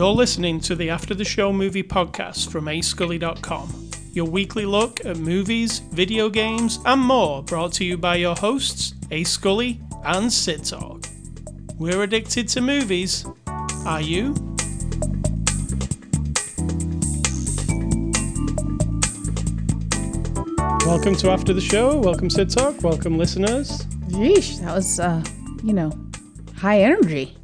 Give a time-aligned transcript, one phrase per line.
[0.00, 3.90] You're listening to the After the Show movie podcast from ascully.com.
[4.14, 8.94] Your weekly look at movies, video games, and more brought to you by your hosts,
[9.10, 11.04] A Scully and Sid Talk.
[11.76, 13.26] We're addicted to movies.
[13.84, 14.32] Are you?
[20.86, 21.98] Welcome to After the Show.
[21.98, 22.82] Welcome, Sid Talk.
[22.82, 23.84] Welcome, listeners.
[24.08, 25.22] Yeesh, that was, uh,
[25.62, 25.92] you know,
[26.56, 27.36] high energy.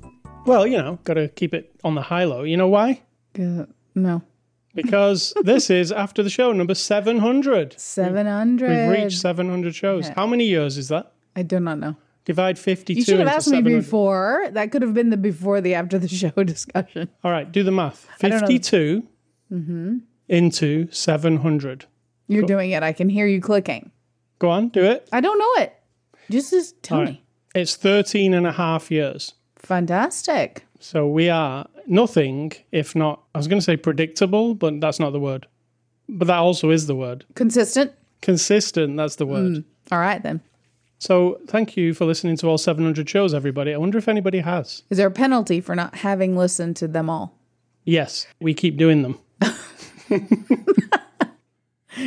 [0.46, 2.42] Well, you know, got to keep it on the high low.
[2.42, 3.02] You know why?
[3.38, 4.22] Uh, no.
[4.74, 7.78] Because this is After the Show number 700.
[7.80, 8.68] 700.
[8.68, 10.08] We've reached 700 shows.
[10.08, 11.12] How many years is that?
[11.34, 11.96] I do not know.
[12.24, 14.48] Divide 52 You should have asked me before.
[14.50, 17.08] That could have been the before the after the show discussion.
[17.22, 18.08] All right, do the math.
[18.18, 19.06] 52
[19.52, 19.98] Mm-hmm.
[20.28, 21.84] into 700.
[22.26, 22.82] You're doing it.
[22.82, 23.92] I can hear you clicking.
[24.40, 25.08] Go on, do it.
[25.12, 25.72] I don't know it.
[26.28, 27.22] Just, just tell All me.
[27.54, 29.34] It's 13 and a half years.
[29.66, 30.64] Fantastic.
[30.78, 35.10] So we are nothing if not, I was going to say predictable, but that's not
[35.12, 35.48] the word.
[36.08, 37.24] But that also is the word.
[37.34, 37.92] Consistent.
[38.22, 39.54] Consistent, that's the word.
[39.54, 39.64] Mm.
[39.90, 40.40] All right, then.
[40.98, 43.74] So thank you for listening to all 700 shows, everybody.
[43.74, 44.84] I wonder if anybody has.
[44.88, 47.36] Is there a penalty for not having listened to them all?
[47.84, 49.18] Yes, we keep doing them.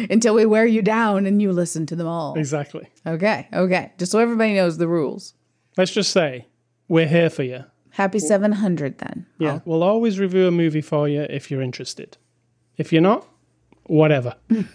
[0.10, 2.36] Until we wear you down and you listen to them all.
[2.36, 2.88] Exactly.
[3.06, 3.92] Okay, okay.
[3.98, 5.34] Just so everybody knows the rules.
[5.76, 6.48] Let's just say
[6.90, 7.64] we're here for you.
[7.92, 9.26] Happy 700 then.
[9.38, 12.18] Yeah, we'll always review a movie for you if you're interested.
[12.78, 13.26] If you're not,
[13.84, 14.36] whatever.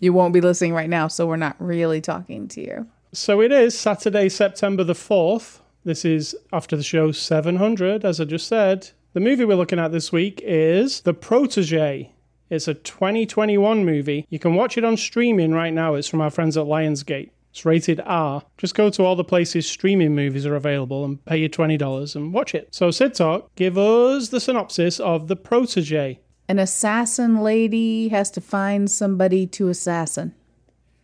[0.00, 2.88] You won't be listening right now, so we're not really talking to you.
[3.12, 5.60] so it is Saturday, September the 4th.
[5.84, 8.90] This is after the show 700, as I just said.
[9.12, 12.10] The movie we're looking at this week is The Protege.
[12.50, 14.26] It's a 2021 movie.
[14.28, 15.94] You can watch it on streaming right now.
[15.94, 17.30] It's from our friends at Lionsgate.
[17.52, 18.42] It's rated R.
[18.56, 22.32] Just go to all the places streaming movies are available and pay your $20 and
[22.32, 22.74] watch it.
[22.74, 26.18] So, Sid Talk, give us the synopsis of The Protege.
[26.48, 30.34] An assassin lady has to find somebody to assassin.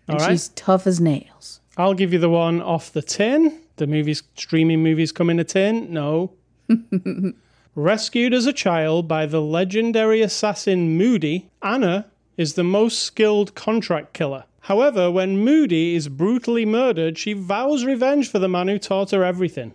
[0.08, 0.32] And All right.
[0.32, 1.60] she's tough as nails.
[1.76, 3.60] I'll give you the one off the tin.
[3.76, 5.92] The movies, streaming movies come in a tin.
[5.92, 6.32] No.
[7.74, 12.06] Rescued as a child by the legendary assassin Moody, Anna
[12.38, 14.44] is the most skilled contract killer.
[14.68, 19.24] However, when Moody is brutally murdered, she vows revenge for the man who taught her
[19.24, 19.72] everything.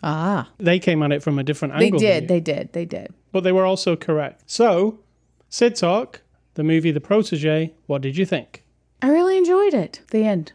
[0.00, 0.48] Ah.
[0.58, 1.98] They came at it from a different angle.
[1.98, 3.12] They did, they did, they did.
[3.32, 4.44] but they were also correct.
[4.46, 5.00] So,
[5.48, 6.22] Sid Talk,
[6.54, 8.62] the movie The Protege, what did you think?
[9.02, 10.02] I really enjoyed it.
[10.12, 10.52] The end.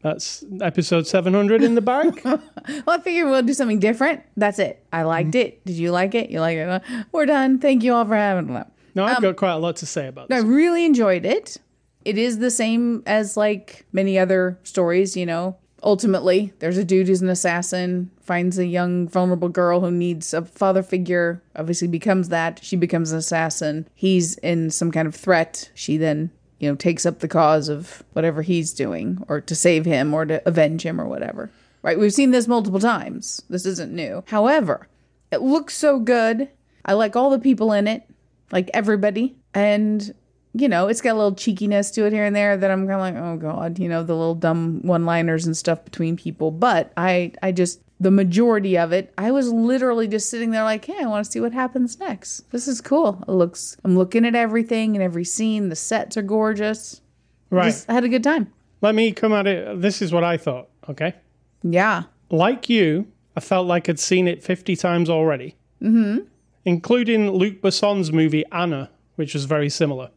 [0.00, 2.22] That's episode 700 in the bag.
[2.86, 4.22] Well, I figured we'll do something different.
[4.36, 4.82] That's it.
[4.92, 5.62] I liked it.
[5.66, 6.30] Did you like it?
[6.30, 6.82] You like it?
[7.10, 7.58] We're done.
[7.58, 8.66] Thank you all for having it.
[8.94, 10.42] No, I've got quite a lot to say about this.
[10.42, 11.58] I really enjoyed it.
[12.04, 15.56] It is the same as like many other stories, you know.
[15.84, 20.42] Ultimately, there's a dude who's an assassin, finds a young, vulnerable girl who needs a
[20.42, 22.60] father figure, obviously becomes that.
[22.62, 23.88] She becomes an assassin.
[23.94, 25.70] He's in some kind of threat.
[25.74, 26.30] She then,
[26.60, 30.24] you know, takes up the cause of whatever he's doing, or to save him, or
[30.24, 31.50] to avenge him, or whatever.
[31.82, 31.98] Right?
[31.98, 33.42] We've seen this multiple times.
[33.50, 34.22] This isn't new.
[34.28, 34.86] However,
[35.32, 36.48] it looks so good.
[36.84, 38.08] I like all the people in it,
[38.52, 39.34] like everybody.
[39.52, 40.14] And,
[40.54, 42.92] you know, it's got a little cheekiness to it here and there that I'm kind
[42.92, 46.50] of like, oh God, you know, the little dumb one liners and stuff between people.
[46.50, 50.84] But I, I just, the majority of it, I was literally just sitting there like,
[50.84, 52.50] hey, I want to see what happens next.
[52.50, 53.24] This is cool.
[53.26, 55.70] It looks, I'm looking at everything and every scene.
[55.70, 57.00] The sets are gorgeous.
[57.48, 57.66] Right.
[57.66, 58.52] Just, I had a good time.
[58.82, 59.80] Let me come at it.
[59.80, 61.14] This is what I thought, okay?
[61.62, 62.04] Yeah.
[62.30, 65.56] Like you, I felt like I'd seen it 50 times already.
[65.80, 66.26] Mm-hmm.
[66.64, 70.10] Including Luc Besson's movie Anna, which was very similar.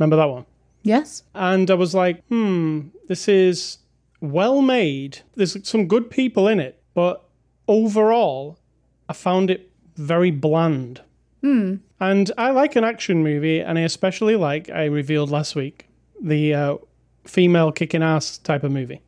[0.00, 0.46] Remember that one?
[0.82, 1.24] Yes.
[1.34, 3.78] And I was like, hmm, this is
[4.22, 5.18] well made.
[5.34, 7.22] There's some good people in it, but
[7.68, 8.58] overall,
[9.10, 11.02] I found it very bland.
[11.42, 11.76] Hmm.
[12.00, 15.86] And I like an action movie, and I especially like, I revealed last week,
[16.18, 16.76] the uh,
[17.26, 19.02] female kicking ass type of movie.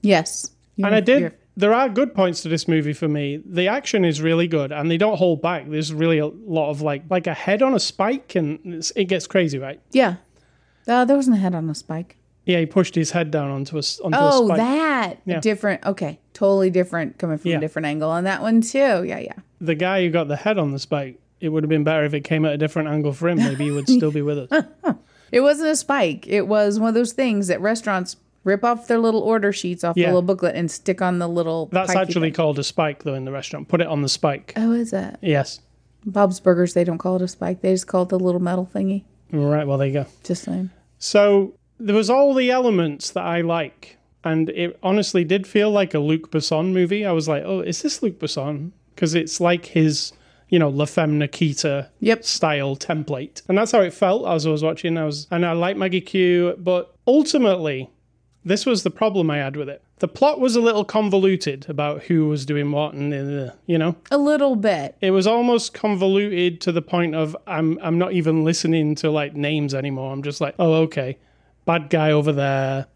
[0.00, 0.52] Yes.
[0.78, 1.34] And I did.
[1.58, 3.42] There are good points to this movie for me.
[3.44, 5.68] The action is really good, and they don't hold back.
[5.68, 9.04] There's really a lot of like, like a head on a spike, and it's, it
[9.06, 9.80] gets crazy, right?
[9.90, 10.16] Yeah.
[10.86, 12.16] Uh, there wasn't a head on a spike.
[12.46, 15.40] Yeah, he pushed his head down onto a onto a Oh, that Yeah.
[15.40, 15.84] different.
[15.84, 17.18] Okay, totally different.
[17.18, 17.56] Coming from Yeah.
[17.58, 18.78] a different angle on that one too.
[19.04, 19.34] Yeah, yeah.
[19.60, 21.18] The guy who got the head on the spike.
[21.40, 23.38] It would have been better if it came at a different angle for him.
[23.38, 24.64] Maybe he would still be with us.
[25.30, 26.26] It wasn't a spike.
[26.26, 29.96] It was one of those things that restaurants rip off their little order sheets off
[29.96, 30.06] Yeah.
[30.06, 31.66] the little booklet and stick on the little.
[31.72, 32.34] That's pikey actually thing.
[32.34, 33.68] called a spike, though, in the restaurant.
[33.68, 34.52] Put it on the spike.
[34.56, 35.60] Oh, is that Yes.
[36.06, 36.74] Bob's Burgers?
[36.74, 37.60] They don't call it a spike.
[37.60, 39.02] They just call it the little metal thingy.
[39.32, 39.66] Right.
[39.66, 40.06] Well, there you go.
[40.24, 40.70] Just saying.
[40.98, 45.92] So there was all the elements that I like, and it honestly did feel like
[45.94, 47.04] a Luc Besson movie.
[47.04, 50.12] I was like, "Oh, is this Luc Besson?" Because it's like his
[50.50, 52.24] you know, La Femme Nikita Yep.
[52.24, 53.42] style template.
[53.48, 54.96] And that's how it felt as I was watching.
[54.96, 57.90] I was and I like Maggie Q, but ultimately
[58.48, 59.82] this was the problem I had with it.
[59.98, 63.96] The plot was a little convoluted about who was doing what and uh, you know.
[64.10, 64.96] A little bit.
[65.00, 69.34] It was almost convoluted to the point of I'm I'm not even listening to like
[69.34, 70.12] names anymore.
[70.12, 71.18] I'm just like, "Oh, okay.
[71.64, 72.86] Bad guy over there,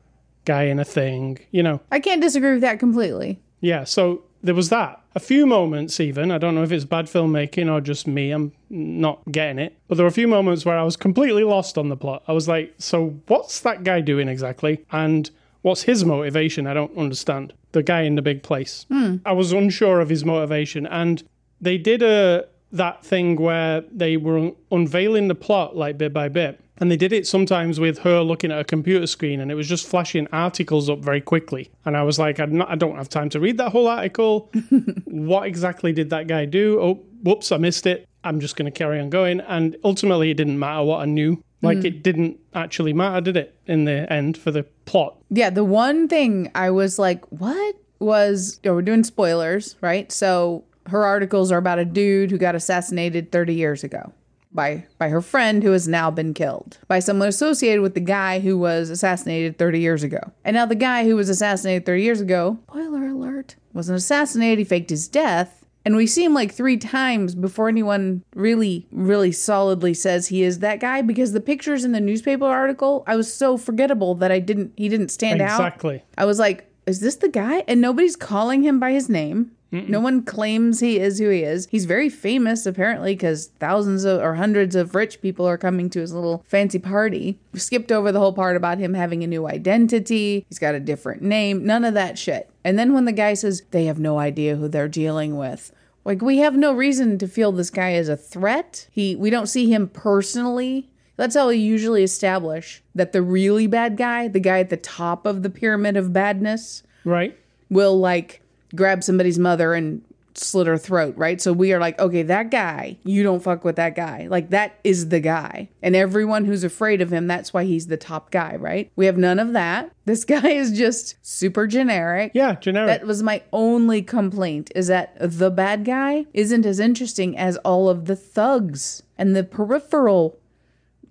[0.44, 1.81] guy in a thing." You know.
[1.90, 3.40] I can't disagree with that completely.
[3.60, 5.00] Yeah, so there was that.
[5.14, 6.31] A few moments, even.
[6.31, 8.31] I don't know if it's bad filmmaking or just me.
[8.31, 9.76] I'm not getting it.
[9.87, 12.22] But there were a few moments where I was completely lost on the plot.
[12.26, 14.84] I was like, so what's that guy doing exactly?
[14.90, 15.31] And
[15.62, 16.67] what's his motivation?
[16.67, 17.53] I don't understand.
[17.73, 18.85] The guy in the big place.
[18.88, 19.17] Hmm.
[19.25, 20.87] I was unsure of his motivation.
[20.87, 21.23] And
[21.61, 26.59] they did a that thing where they were unveiling the plot like bit by bit.
[26.79, 29.69] And they did it sometimes with her looking at a computer screen and it was
[29.69, 31.70] just flashing articles up very quickly.
[31.85, 34.50] And I was like, I'm not, I don't have time to read that whole article.
[35.05, 36.81] what exactly did that guy do?
[36.81, 38.08] Oh, whoops, I missed it.
[38.25, 39.41] I'm just going to carry on going.
[39.41, 41.43] And ultimately, it didn't matter what I knew.
[41.62, 41.85] Like, mm.
[41.85, 45.17] it didn't actually matter, did it, in the end for the plot?
[45.31, 50.11] Yeah, the one thing I was like, what was, oh, we're doing spoilers, right?
[50.11, 54.12] So her articles are about a dude who got assassinated 30 years ago
[54.55, 58.41] by by her friend who has now been killed by someone associated with the guy
[58.41, 60.20] who was assassinated 30 years ago.
[60.44, 64.65] And now the guy who was assassinated 30 years ago, spoiler alert, wasn't assassinated, he
[64.65, 65.62] faked his death.
[65.84, 70.61] And we see him like three times before anyone really, really solidly says he is
[70.61, 74.38] that guy because the pictures in the newspaper article, I was so forgettable that I
[74.38, 75.61] didn't, he didn't stand out.
[75.61, 76.02] Exactly.
[76.17, 77.64] I was like, is this the guy?
[77.67, 79.52] And nobody's calling him by his name.
[79.72, 81.66] No one claims he is who he is.
[81.70, 86.00] He's very famous, apparently, because thousands of, or hundreds of rich people are coming to
[86.00, 87.38] his little fancy party.
[87.54, 90.44] We skipped over the whole part about him having a new identity.
[90.50, 91.64] He's got a different name.
[91.64, 92.50] None of that shit.
[92.64, 95.72] And then when the guy says they have no idea who they're dealing with,
[96.04, 98.88] like we have no reason to feel this guy is a threat.
[98.92, 103.96] He, we don't see him personally that's how we usually establish that the really bad
[103.96, 107.38] guy, the guy at the top of the pyramid of badness, Right.
[107.70, 108.42] will like
[108.74, 110.02] grab somebody's mother and
[110.34, 111.40] slit her throat, right?
[111.40, 114.26] So we are like, okay, that guy, you don't fuck with that guy.
[114.28, 115.69] Like that is the guy.
[115.82, 118.90] And everyone who's afraid of him, that's why he's the top guy, right?
[118.96, 119.92] We have none of that.
[120.04, 122.32] This guy is just super generic.
[122.34, 122.88] Yeah, generic.
[122.88, 127.88] That was my only complaint is that the bad guy isn't as interesting as all
[127.88, 130.40] of the thugs and the peripheral.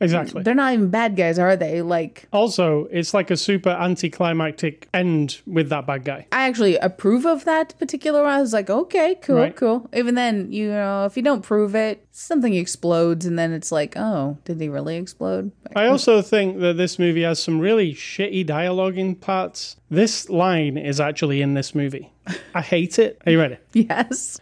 [0.02, 0.44] Exactly.
[0.44, 1.82] They're not even bad guys, are they?
[1.82, 6.28] Like Also, it's like a super anticlimactic end with that bad guy.
[6.32, 8.34] I actually approve of that particular one.
[8.34, 9.56] I was like, okay, cool, Right.
[9.56, 9.90] cool.
[9.94, 13.94] Even then, you know, if you don't prove it, something explodes, and then it's like,
[13.96, 15.52] oh, did he really explode?
[15.76, 19.78] I also think that this movie has some really shitty dialogue in parts.
[19.90, 22.12] This line is actually in this movie.
[22.56, 23.22] I hate it.
[23.26, 23.58] Are you ready?
[23.74, 24.40] Yes.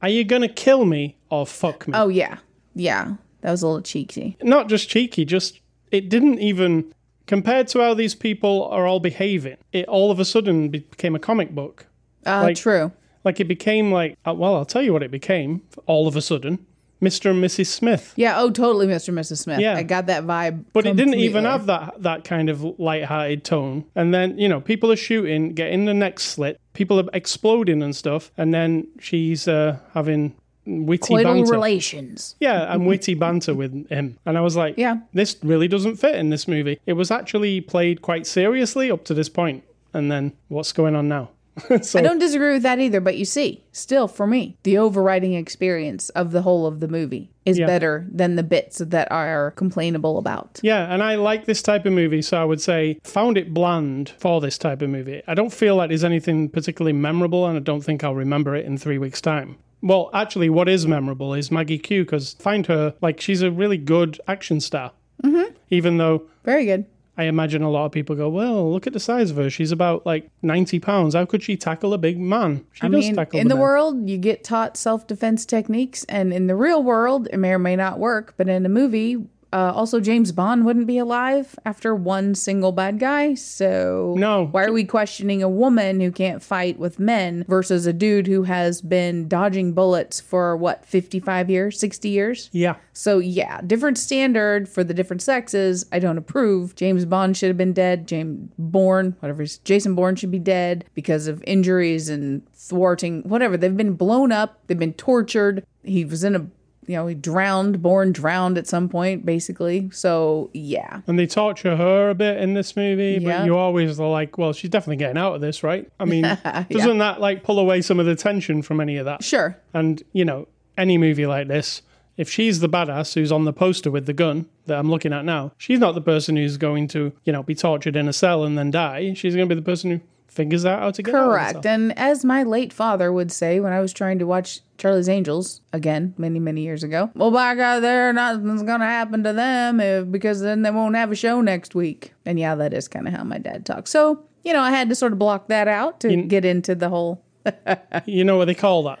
[0.00, 1.94] Are you gonna kill me or fuck me?
[1.96, 2.38] Oh yeah,
[2.74, 3.14] yeah.
[3.42, 4.36] That was a little cheeky.
[4.42, 5.60] Not just cheeky, just
[5.90, 6.92] it didn't even
[7.26, 9.56] compared to how these people are all behaving.
[9.72, 11.86] It all of a sudden became a comic book.
[12.26, 12.92] Uh, Like- true.
[13.24, 15.62] Like it became like uh, well, I'll tell you what it became.
[15.86, 16.66] All of a sudden,
[17.00, 17.30] Mr.
[17.30, 17.66] and Mrs.
[17.66, 18.12] Smith.
[18.16, 18.40] Yeah.
[18.40, 19.08] Oh, totally, Mr.
[19.10, 19.38] and Mrs.
[19.38, 19.60] Smith.
[19.60, 19.74] Yeah.
[19.76, 20.64] I got that vibe.
[20.72, 23.84] But it didn't even have that that kind of light-hearted tone.
[23.94, 27.94] And then you know, people are shooting, getting the neck slit, people are exploding and
[27.94, 30.34] stuff, and then she's uh, having
[30.66, 31.52] witty coital banter.
[31.52, 32.36] relations.
[32.40, 32.88] yeah, and mm-hmm.
[32.88, 34.18] witty banter with him.
[34.24, 34.98] And I was like, Yeah.
[35.12, 36.78] this really doesn't fit in this movie.
[36.86, 41.08] It was actually played quite seriously up to this point, and then what's going on
[41.08, 41.30] now?
[41.82, 45.34] so I don't disagree with that either, but you see, still for me, the overriding
[45.34, 47.66] experience of the whole of the movie is Yeah.
[47.66, 50.60] better than the bits that are complainable about.
[50.62, 54.14] Yeah, and I like this type of movie, so I would say found it bland
[54.18, 55.20] for this type of movie.
[55.26, 58.64] I don't feel like there's anything particularly memorable, and I don't think I'll remember it
[58.64, 59.56] in three weeks' time.
[59.82, 63.78] Well, actually, what is memorable is Maggie Q, because find her, like, she's a really
[63.78, 64.92] good action star.
[65.22, 65.54] Mm-hmm.
[65.70, 66.86] Even though Very good.
[67.16, 69.50] I imagine a lot of people go, well, look at the size of her.
[69.50, 71.14] She's about like 90 pounds.
[71.14, 72.64] How could she tackle a big man?
[72.72, 73.62] She I does mean, tackle in the man.
[73.62, 77.58] world, you get taught self defense techniques, and in the real world, it may or
[77.58, 78.34] may not work.
[78.38, 79.18] But in a movie,
[79.52, 83.34] uh, also James Bond wouldn't be alive after one single bad guy.
[83.34, 84.46] So No.
[84.46, 88.44] why are we questioning a woman who can't fight with men versus a dude who
[88.44, 92.48] has been dodging bullets for what fifty five years, sixty years?
[92.52, 92.76] Yeah.
[92.92, 95.84] So yeah, different standard for the different sexes.
[95.92, 96.74] I don't approve.
[96.74, 98.06] James Bond should have been dead.
[98.06, 103.56] James Bourne, whatever, he's- Jason Bourne should be dead because of injuries and thwarting, whatever.
[103.56, 104.58] They've been blown up.
[104.66, 105.64] They've been tortured.
[105.82, 106.46] He was in a,
[106.86, 107.80] you know, he drowned.
[107.82, 109.88] Bourne drowned at some point, basically.
[109.92, 113.38] So yeah, And they torture her a bit in this movie, Yeah.
[113.40, 115.88] but you always are like, well, she's definitely getting out of this, right?
[116.00, 116.22] I mean,
[116.70, 119.22] doesn't that like pull away some of the tension from any of that?
[119.22, 119.56] sure.
[119.74, 121.82] And, you know, any movie like this,
[122.16, 125.24] if she's the badass who's on the poster with the gun that I'm looking at
[125.24, 128.44] now, she's not the person who's going to, you know, be tortured in a cell
[128.44, 129.14] and then die.
[129.14, 130.00] She's going to be the person who
[130.32, 131.66] figures out how to get out of Correct.
[131.66, 135.60] And as my late father would say when I was trying to watch Charlie's Angels
[135.72, 139.80] again many, many years ago, well, by God, there, nothing's going to happen to them
[139.80, 142.14] if, because then they won't have a show next week.
[142.24, 143.90] And yeah, that is kind of how my dad talks.
[143.90, 146.88] So, you know, I had to sort of block that out to get into the
[146.88, 147.22] whole
[148.06, 148.98] You know what they call that?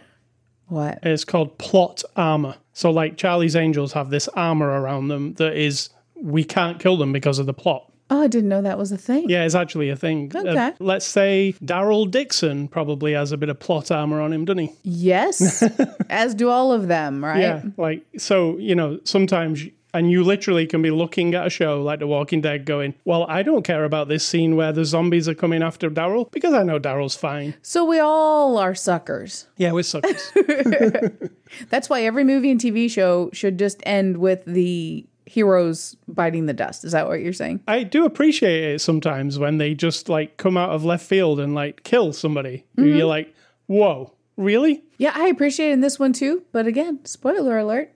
[0.66, 0.98] what?
[1.02, 2.56] It's called plot armor.
[2.72, 7.12] So, like Charlie's Angels have this armor around them that is, we can't kill them
[7.12, 7.91] because of the plot.
[8.12, 9.30] Oh, I didn't know that was a thing.
[9.30, 10.30] Yeah, it's actually a thing.
[10.34, 10.72] Uh, Okay.
[10.80, 14.72] let's say Daryl Dixon probably has a bit of plot armor on him, doesn't he?
[14.82, 15.62] Yes.
[16.10, 17.40] as do all of them, right?
[17.40, 19.64] Yeah, like so, you know, sometimes
[19.94, 23.24] and you literally can be looking at a show like The Walking Dead going, "Well,
[23.28, 26.62] I don't care about this scene where the zombies are coming after Daryl because I
[26.62, 29.46] know Daryl's fine." So we all are suckers.
[29.56, 30.32] Yeah, we're suckers.
[31.70, 36.52] That's why every movie and TV show should just end with the heroes biting the
[36.52, 36.84] dust.
[36.84, 37.60] Is that what you're saying?
[37.68, 41.54] I do appreciate it sometimes when they just like come out of left field and
[41.54, 42.64] like kill somebody.
[42.76, 43.06] who You're mm-hmm.
[43.06, 43.34] like,
[43.66, 46.42] "Whoa, really?" Yeah, I appreciate it in this one too.
[46.52, 47.90] But again, spoiler alert.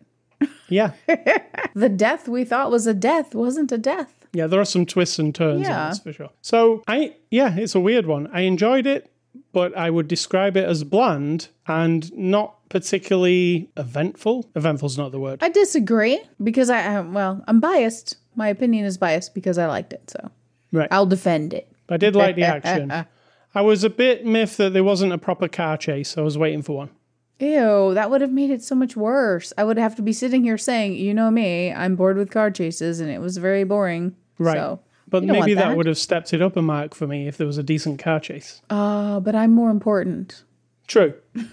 [0.68, 0.92] Yeah,
[1.74, 4.26] The death we thought was a death wasn't a death.
[4.32, 4.46] yeah.
[4.46, 5.88] There are some twists and turns in Yeah.
[5.90, 6.30] this for sure.
[6.42, 8.28] So I, yeah, it's a weird one.
[8.32, 9.10] I enjoyed it,
[9.56, 14.50] but I would describe it as bland and not particularly eventful.
[14.54, 15.42] Eventful's not the word.
[15.42, 18.18] I disagree because I, I well, I'm biased.
[18.34, 20.10] My opinion is biased because I liked it.
[20.10, 20.30] So
[20.72, 20.88] Right.
[20.90, 21.72] I'll defend it.
[21.88, 22.92] I did like the action.
[23.54, 26.18] I was a bit miffed that there wasn't a proper car chase.
[26.18, 26.90] I was waiting for one.
[27.38, 29.54] Ew, that would have made it so much worse.
[29.56, 32.50] I would have to be sitting here saying, you know me, I'm bored with car
[32.50, 34.16] chases, and it was very boring.
[34.38, 34.56] Right.
[34.56, 34.80] So,
[35.20, 35.68] But you maybe that.
[35.68, 35.76] that.
[35.76, 38.20] would have stepped it up a mark for me if there was a decent car
[38.20, 38.62] chase.
[38.70, 40.44] uh, but I'm more important.
[40.86, 41.14] True.
[41.36, 41.46] oh,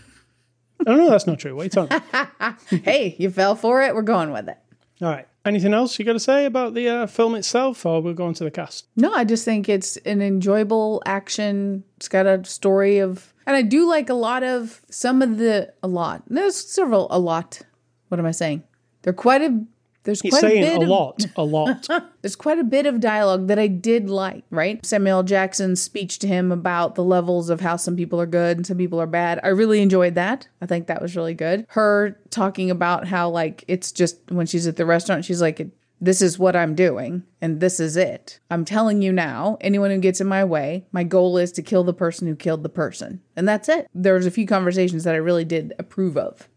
[0.96, 1.56] no, that's not true.
[1.56, 2.62] What are you talking about?
[2.84, 3.96] hey, you fell for it.
[3.96, 4.58] We're going with it.
[5.02, 5.28] All right.
[5.46, 8.46] Anything else you got to say about the uh, film itself, or we're going to
[8.46, 8.88] the cast?
[8.96, 11.84] No, I just think it's an enjoyable action.
[11.98, 15.74] It's got a story of, and I do like a lot of some of the
[15.84, 16.24] a lot.
[16.28, 17.62] There's several a lot.
[18.08, 18.64] What am I saying?
[19.02, 19.62] They're quite a.
[20.04, 21.88] There's He's quite a saying bit a of, lot, a lot.
[22.22, 24.44] There's quite a bit of dialogue that I did like.
[24.50, 28.58] Right, Samuel Jackson's speech to him about the levels of how some people are good
[28.58, 29.40] and some people are bad.
[29.44, 30.48] I really enjoyed that.
[30.62, 31.66] I think that was really good.
[31.70, 35.68] Her talking about how like it's just when she's at the restaurant, she's like.
[36.02, 38.42] This is what I'm doing, and this is it.
[38.52, 41.86] I'm telling you now, anyone who gets in my way, my goal is to kill
[41.86, 43.22] the person who killed the person.
[43.38, 43.88] And that's it.
[43.96, 46.50] There was a few conversations that I really did approve of.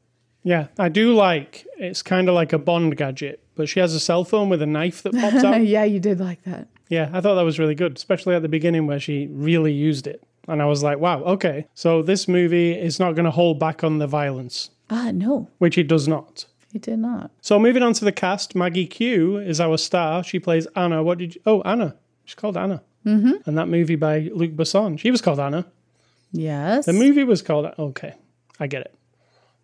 [0.46, 1.66] Yeah, I do like.
[1.76, 4.66] It's kind of like a Bond gadget, but she has a cell phone with a
[4.66, 5.66] knife that pops out.
[5.66, 6.68] yeah, you did like that.
[6.88, 10.06] Yeah, I thought that was really good, especially at the beginning where she really used
[10.06, 10.22] it.
[10.46, 11.66] And I was like, wow, okay.
[11.74, 15.76] So this movie is not going to hold back on the violence, Ah, no, which
[15.76, 16.46] it does not.
[16.72, 17.32] it did not.
[17.40, 20.22] So moving on to the cast, Maggie Q is our star.
[20.22, 21.02] She plays Anna.
[21.02, 21.40] What did you?
[21.44, 21.96] Oh, Anna.
[22.24, 22.82] She's called Anna.
[23.04, 23.32] Mm-hmm.
[23.46, 24.96] And that movie by Luc Besson.
[24.98, 25.66] She was called Anna.
[26.32, 26.86] Yes.
[26.86, 27.72] The movie was called.
[27.78, 28.14] Okay,
[28.60, 28.94] I get it.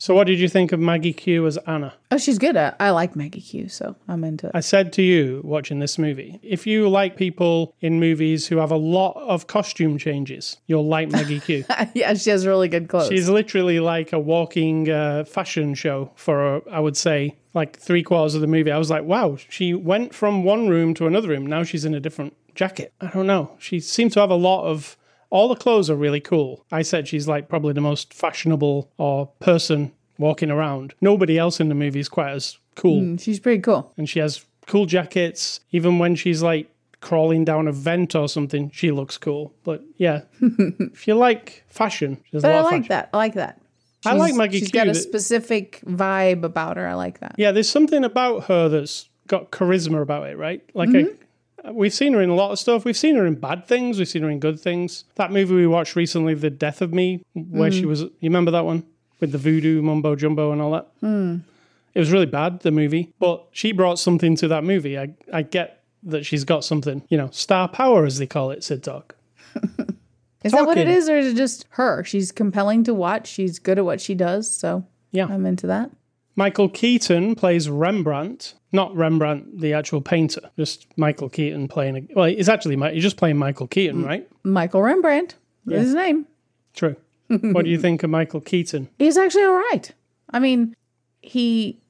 [0.02, 1.94] So what did you think of Maggie Q as Anna?
[2.10, 2.74] Oh, she's good at.
[2.80, 4.52] I like Maggie Q, so I'm into it.
[4.52, 8.72] I said to you watching this movie, if you like people in movies who have
[8.72, 11.64] a lot of costume changes, you'll like Maggie Q.
[11.94, 13.10] yeah, she has really good clothes.
[13.10, 18.02] She's literally like a walking uh, fashion show for, uh, I would say, like three
[18.02, 18.72] quarters of the movie.
[18.72, 21.46] I was like, wow, she went from one room to another room.
[21.46, 22.92] Now she's in a different jacket.
[23.00, 23.52] I don't know.
[23.60, 24.96] She seemed to have a lot of.
[25.32, 26.64] All the clothes are really cool.
[26.70, 30.94] I said she's like probably the most fashionable or person walking around.
[31.00, 33.16] Nobody else in the movie is quite as cool.
[33.16, 33.92] she's pretty cool.
[33.96, 35.60] And she has cool jackets.
[35.70, 36.68] Even when she's like
[37.00, 39.54] crawling down a vent or something, she looks cool.
[39.64, 42.88] But yeah, if you like fashion, there's a But lot I of like fashion.
[42.90, 43.10] that.
[43.12, 43.58] I like that.
[44.04, 44.80] I like She's- Maggie She's Q.
[44.80, 46.86] got a that- specific vibe about her.
[46.86, 47.36] I like that.
[47.38, 50.62] Yeah, there's something about her that's got charisma about it, right?
[50.74, 51.21] Like Mm-hmm.
[51.70, 52.84] We've seen her in a lot of stuff.
[52.84, 53.98] We've seen her in bad things.
[53.98, 55.04] We've seen her in good things.
[55.16, 57.74] That movie we watched recently, The Death of Me, where Mm.
[57.78, 58.02] she was.
[58.02, 58.84] You remember that one
[59.20, 60.88] with the voodoo mumbo jumbo and all that?
[61.02, 61.42] Mm.
[61.94, 64.98] It was really bad, the movie, but she brought something to that movie.
[64.98, 68.64] I I get that she's got something, you know, star power as they call it.
[68.64, 69.14] Sid Talk.
[70.44, 72.02] Is that what it is, or is it just her?
[72.02, 73.28] She's compelling to watch.
[73.28, 75.26] She's good at what she does, so Yeah.
[75.26, 75.90] I'm into that.
[76.34, 80.50] Michael Keaton plays Rembrandt, not Rembrandt, the actual painter.
[80.58, 81.96] Just Michael Keaton playing.
[81.96, 84.28] A, well, he's actually he's just playing Michael Keaton, right?
[84.42, 85.34] Michael Rembrandt
[85.68, 86.26] is his name.
[86.74, 86.96] True.
[87.28, 88.88] what do you think of Michael Keaton?
[88.98, 89.90] He's actually all right.
[90.30, 90.74] I mean,
[91.20, 91.80] he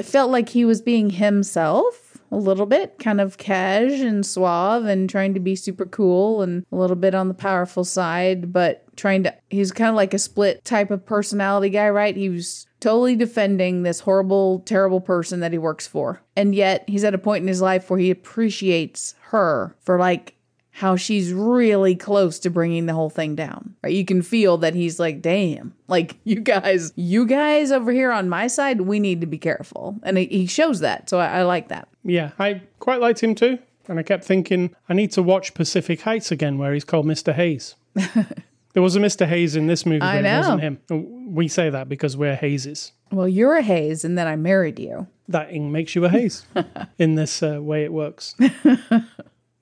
[0.00, 5.10] felt like he was being himself, a little bit, kind of cash and suave and
[5.10, 9.24] trying to be super cool and a little bit on the powerful side, but trying
[9.24, 12.16] to, he's kind of like a split type of personality guy, right?
[12.16, 16.22] He was totally defending this horrible, terrible person that he works for.
[16.36, 20.34] And yet he's at a point in his life where he appreciates her for like
[20.80, 23.74] how she's really close to bringing the whole thing down.
[23.84, 23.92] Right?
[23.92, 28.30] You can feel that he's like, "Damn, like you guys, you guys over here on
[28.30, 31.68] my side, we need to be careful." And he- shows that, so I, I like
[31.68, 31.86] that.
[32.02, 33.58] Yeah, I quite liked him too.
[33.88, 37.34] And I kept thinking, I need to watch Pacific Heights again, where he's called Mr.
[37.34, 37.74] Hayes.
[38.72, 39.26] there was a Mr.
[39.26, 40.96] Hayes in this movie, but I it wasn't know.
[40.96, 41.34] him.
[41.34, 42.92] We say that because we're Hayeses.
[43.10, 45.08] Well, you're a Hayes, and then I married you.
[45.28, 46.46] That ing makes you a Hayes
[46.98, 48.34] in this uh, way it works.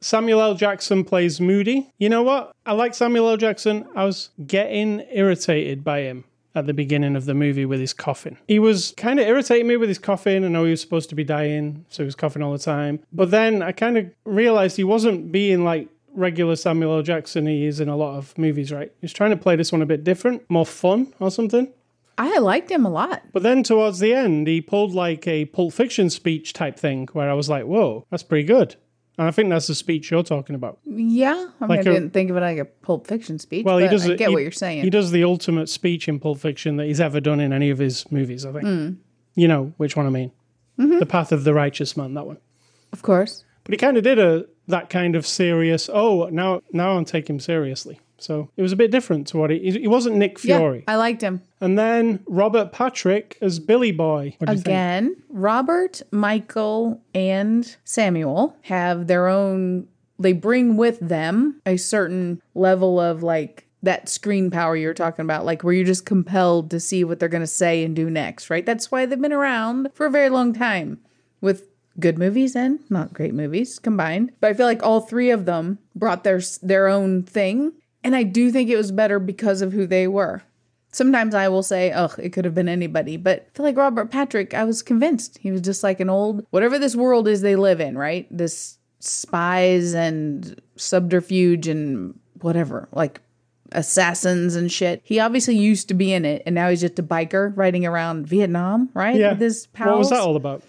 [0.00, 0.54] Samuel L.
[0.54, 1.90] Jackson plays Moody.
[1.98, 2.52] You know what?
[2.64, 3.36] I like Samuel L.
[3.36, 3.86] Jackson.
[3.94, 6.24] I was getting irritated by him
[6.54, 8.38] at the beginning of the movie with his coughing.
[8.46, 10.44] He was kind of irritating me with his coughing.
[10.44, 13.00] I know he was supposed to be dying, so he was coughing all the time.
[13.12, 17.02] But then I kind of realized he wasn't being like regular Samuel L.
[17.02, 18.92] Jackson he is in a lot of movies, right?
[19.00, 21.72] He's trying to play this one a bit different, more fun or something.
[22.16, 23.22] I liked him a lot.
[23.32, 27.30] But then towards the end, he pulled like a Pulp Fiction speech type thing where
[27.30, 28.74] I was like, whoa, that's pretty good.
[29.18, 30.78] And I think that's the speech you're talking about.
[30.86, 33.64] Yeah, I mean, Like I a- didn't think of it like a Pulp Fiction speech.
[33.64, 34.08] Well, but he does.
[34.08, 34.82] I get he- what you're saying.
[34.84, 37.78] He does the ultimate speech in Pulp Fiction that he's ever done in any of
[37.78, 38.46] his movies.
[38.46, 38.64] I think.
[38.64, 38.90] Hmm.
[39.34, 40.30] You know which one I mean.
[40.78, 41.00] Mm-hmm.
[41.00, 42.14] The Path of the Righteous Man.
[42.14, 42.38] That one.
[42.92, 43.44] of course.
[43.64, 45.90] But he kind of did a that kind of serious.
[45.92, 48.00] Oh, now now I'm taking him seriously.
[48.18, 49.70] So it was a bit different to what he.
[49.70, 50.78] He wasn't Nick Fury.
[50.78, 51.42] Yeah, I liked him.
[51.60, 54.34] And then Robert Patrick as Billy Boy.
[54.38, 54.66] What do you think?
[54.66, 59.86] Again, Robert, Michael, and Samuel have their own,
[60.18, 65.44] they bring with them a certain level of like that screen power you're talking about,
[65.44, 68.50] like where you're just compelled to see what they're going to say and do next,
[68.50, 68.66] right?
[68.66, 70.98] That's why they've been around for a very long time
[71.40, 71.68] with
[72.00, 74.32] good movies and not great movies combined.
[74.40, 77.72] But I feel like all three of them brought their their own thing,
[78.04, 80.42] and I do think it was better because of who they were.
[80.90, 83.16] Sometimes I will say, oh, it could have been anybody.
[83.16, 86.46] But I feel like Robert Patrick, I was convinced he was just like an old,
[86.50, 88.26] whatever this world is they live in, right?
[88.30, 93.20] This spies and subterfuge and whatever, like
[93.72, 95.02] assassins and shit.
[95.04, 98.26] He obviously used to be in it, and now he's just a biker riding around
[98.26, 99.16] Vietnam, right?
[99.16, 99.32] Yeah.
[99.32, 99.88] With his pals.
[99.88, 100.62] What was that all about?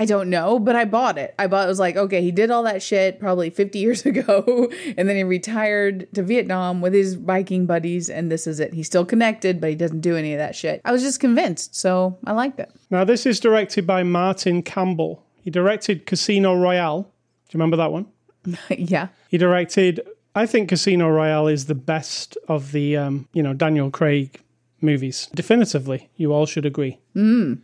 [0.00, 1.34] I don't know, but I bought it.
[1.38, 4.72] I bought it was like, okay, he did all that shit probably 50 years ago,
[4.96, 8.72] and then he retired to Vietnam with his biking buddies, and this is it.
[8.72, 10.80] He's still connected, but he doesn't do any of that shit.
[10.86, 12.72] I was just convinced, so I liked it.
[12.88, 15.22] Now this is directed by Martin Campbell.
[15.42, 17.02] He directed Casino Royale.
[17.02, 18.06] Do you remember that one?
[18.70, 19.08] yeah.
[19.28, 20.00] He directed.
[20.34, 24.40] I think Casino Royale is the best of the um, you know Daniel Craig
[24.80, 25.28] movies.
[25.34, 26.98] Definitively, you all should agree.
[27.14, 27.60] Mm.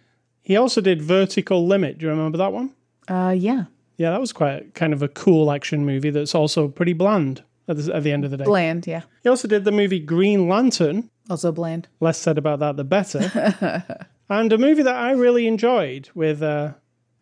[0.47, 1.99] He also did Vertical Limit.
[1.99, 2.73] Do you remember that one?
[3.09, 3.65] Uh yeah.
[3.97, 7.79] Yeah, that was quite kind of a cool action movie that's also pretty bland at
[7.79, 8.45] the, at the end of the day.
[8.45, 9.03] Bland, yeah.
[9.25, 11.11] He also did the movie Green Lantern.
[11.29, 11.89] Also bland.
[11.99, 14.07] Less said about that, the better.
[14.29, 16.75] and a movie that I really enjoyed with uh,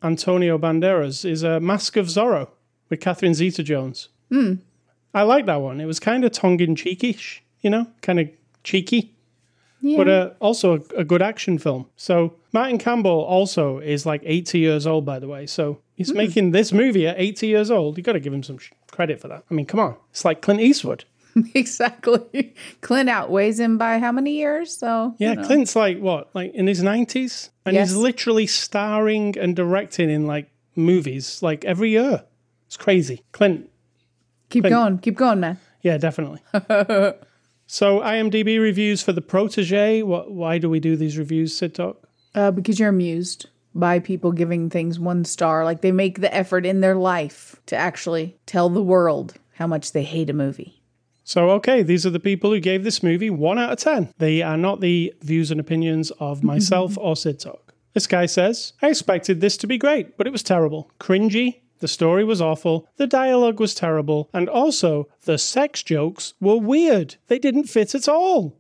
[0.03, 2.49] Antonio Banderas is uh, Mask of Zorro
[2.91, 4.11] with Catherine Zeta-Jones.
[5.15, 5.81] I like that one.
[5.81, 8.29] It was kind of tongue-in-cheekish, you know, kind of
[8.65, 9.14] cheeky,
[9.87, 9.99] Yeah.
[9.99, 11.85] but uh, also a, a good action film.
[11.97, 15.45] So Martin Campbell also is like 80 years old, by the way.
[15.47, 17.99] So he's making this movie at 80 years old.
[17.99, 19.45] You got to give him some sh- credit for that.
[19.51, 21.05] I mean, come on, it's like Clint Eastwood.
[21.55, 22.55] exactly.
[22.81, 24.75] Clint outweighs him by how many years?
[24.75, 25.45] So Yeah, you know.
[25.47, 27.89] Clint's like what, like in his nineties, and Yes.
[27.91, 32.25] he's literally starring and directing in like movies like every year.
[32.69, 33.23] It's crazy.
[33.33, 33.69] Clint,
[34.49, 35.59] keep going, keep going, man.
[35.83, 36.41] yeah, definitely.
[37.67, 40.03] so IMDb reviews for the Protege.
[40.03, 40.31] What?
[40.31, 42.09] Why do we do these reviews, Sid Talk?
[42.35, 45.65] Uh, because you're amused by people giving things one star.
[45.65, 49.93] Like they make the effort in their life to actually tell the world how much
[49.93, 50.81] they hate a movie.
[51.25, 54.13] So okay, these are the people who gave this movie one out of ten.
[54.19, 57.75] They are not the views and opinions of myself or Sid Talk.
[57.95, 60.91] This guy says, I expected this to be great, but it was terrible.
[60.99, 66.57] Cringy, the story was awful, the dialogue was terrible, and also the sex jokes were
[66.57, 67.17] weird.
[67.27, 68.57] They didn't fit at all.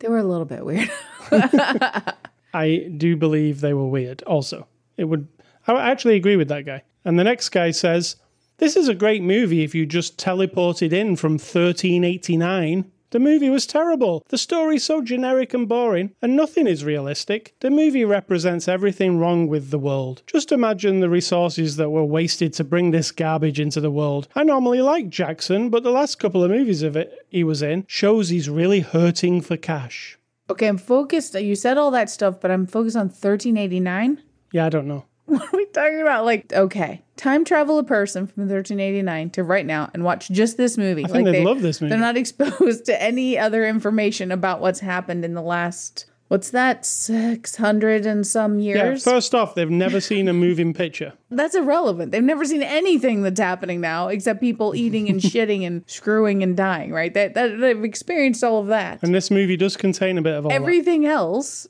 [0.00, 0.90] They were a little bit weird.
[2.52, 4.66] I do believe they were weird also.
[4.96, 5.28] It would
[5.68, 6.82] I actually agree with that guy.
[7.04, 8.16] And the next guy says,
[8.56, 12.90] This is a great movie if you just teleported in from 1389.
[13.10, 14.22] The movie was terrible.
[14.28, 17.54] The story's so generic and boring, and nothing is realistic.
[17.60, 20.22] The movie represents everything wrong with the world.
[20.26, 24.28] Just imagine the resources that were wasted to bring this garbage into the world.
[24.34, 27.84] I normally like Jackson, but the last couple of movies of it he was in
[27.88, 30.18] shows he's really hurting for cash.
[30.50, 31.34] okay, I'm focused.
[31.34, 34.22] You said all that stuff, but I'm focused on 1389.
[34.52, 35.04] Yeah, I don't know.
[35.28, 36.24] What are we talking about?
[36.24, 40.78] Like, okay, time travel a person from 1389 to right now and watch just this
[40.78, 41.04] movie.
[41.04, 41.90] I think they'd love this movie.
[41.90, 46.86] They're not exposed to any other information about what's happened in the last, what's that,
[46.86, 51.12] 600 and some years Yeah, first off, they've never seen a moving picture.
[51.30, 52.10] that's irrelevant.
[52.10, 56.56] They've never seen anything that's happening now except people eating and shitting and screwing and
[56.56, 57.12] dying, right?
[57.12, 59.02] That, that They've experienced all of that.
[59.02, 60.54] And this movie does contain a bit of all that.
[60.54, 61.68] Everything else.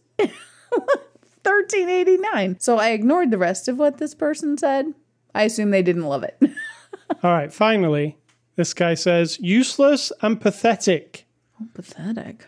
[1.48, 2.60] 1389.
[2.60, 4.92] So I ignored the rest of what this person said.
[5.34, 6.38] I assume they didn't love it.
[7.22, 8.18] All right, finally,
[8.56, 11.26] this guy says useless and pathetic.
[11.60, 12.46] Oh, Pathetic.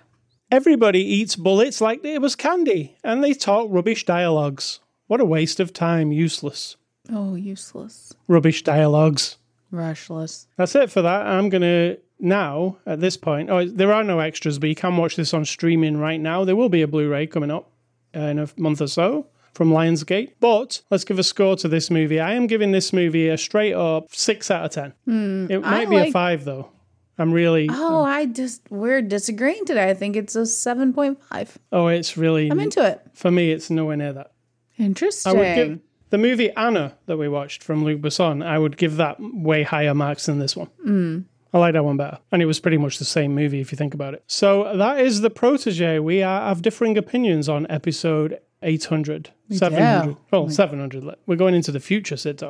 [0.51, 4.81] Everybody eats bullets like it was candy, and they talk rubbish dialogues.
[5.07, 6.77] What a waste of time, useless.
[7.11, 8.13] Oh, useless.
[8.29, 9.37] Rubbish dialogues.
[9.73, 10.47] Rushless.
[10.57, 11.27] That's it for that.
[11.27, 14.97] I'm going to now, at this point, oh, there are no extras, but you can
[14.97, 16.45] watch this on streaming right now.
[16.45, 17.70] There will be a Blu ray coming up
[18.15, 20.33] in a month or so from Lionsgate.
[20.41, 22.21] But let's give a score to this movie.
[22.21, 24.95] I am giving this movie a straight up 6 out of 10.
[25.05, 26.71] Hmm, it might be a 5, though.
[27.19, 27.69] I'm really.
[27.71, 29.91] Oh, um, I just, we're disagreeing today.
[29.91, 31.57] I think it's a 7.5.
[31.71, 32.51] Oh, it's really.
[32.51, 33.03] I'm into it.
[33.13, 34.33] for me, it's nowhere near that.
[34.79, 35.31] Interesting.
[35.31, 38.45] I would give the movie Anna that we watched from Luc Besson.
[38.45, 40.69] I would give that way higher marks than this one.
[40.83, 41.19] Hmm.
[41.53, 43.77] I like that one better, and it was pretty much the same movie if you
[43.77, 44.23] think about it.
[44.27, 45.99] So that is the protege.
[45.99, 50.17] We are, have differing opinions on episode 800, 700.
[50.31, 51.17] Well, 700.
[51.27, 52.43] We're going into the future, Sid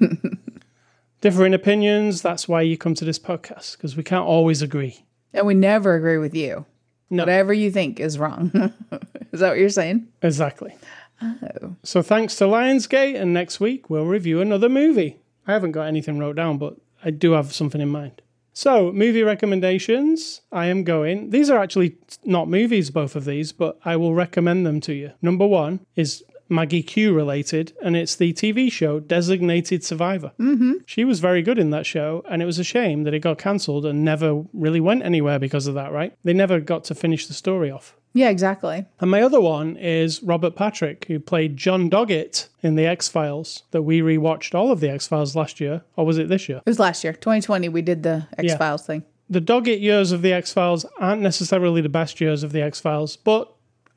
[1.20, 2.22] differing opinions.
[2.22, 5.04] That's why you come to this podcast because we can't always agree.
[5.32, 6.66] and we never agree with you.
[7.10, 7.22] No.
[7.22, 8.50] Whatever you think is wrong.
[9.32, 10.08] is that what you're saying?
[10.22, 10.74] Exactly.
[11.20, 11.76] Oh.
[11.82, 15.18] So thanks to Lionsgate, and next week we'll review another movie.
[15.46, 18.22] I haven't got anything wrote down, but I do have something in mind.
[18.54, 20.42] So, movie recommendations.
[20.52, 21.30] I am going.
[21.30, 25.12] These are actually not movies, both of these, but I will recommend them to you.
[25.22, 30.32] Number one is Maggie Q related, and it's the TV show Designated Survivor.
[30.38, 30.72] Mm-hmm.
[30.84, 33.38] She was very good in that show, and it was a shame that it got
[33.38, 36.14] cancelled and never really went anywhere because of that, right?
[36.22, 37.96] They never got to finish the story off.
[38.14, 38.84] Yeah, exactly.
[39.00, 43.62] And my other one is Robert Patrick, who played John Doggett in The X Files,
[43.70, 45.82] that we rewatched all of The X Files last year.
[45.96, 46.58] Or was it this year?
[46.58, 47.68] It was last year, 2020.
[47.70, 49.04] We did the X Files thing.
[49.30, 52.80] The Doggett years of The X Files aren't necessarily the best years of The X
[52.80, 53.50] Files, but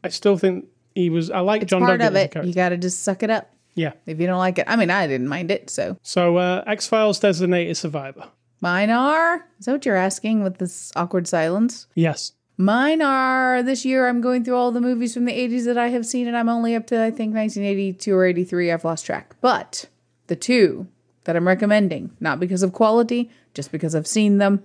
[0.04, 1.30] I still think he was.
[1.30, 2.46] I like John Part Doggett of it.
[2.46, 3.52] You got to just suck it up.
[3.74, 3.92] Yeah.
[4.06, 5.70] If you don't like it, I mean, I didn't mind it.
[5.70, 8.30] So So, uh, X Files Designated Survivor.
[8.62, 9.46] mine are.
[9.60, 11.88] Is that what you're asking with this awkward silence?
[11.96, 12.32] Yes.
[12.58, 14.08] Mine are this year.
[14.08, 16.50] I'm going through all the movies from the 80s that I have seen, and I'm
[16.50, 18.72] only up to I think 1982 or 83.
[18.72, 19.36] I've lost track.
[19.42, 19.88] But
[20.28, 20.88] the two
[21.26, 24.64] that I'm recommending, not because of quality, just because I've seen them,